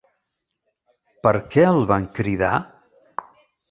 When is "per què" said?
1.27-1.69